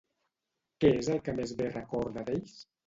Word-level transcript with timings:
Què 0.85 0.91
és 1.03 1.11
el 1.17 1.23
que 1.29 1.37
més 1.41 1.55
bé 1.63 1.71
recorda 1.79 2.27
d'ells? 2.33 2.61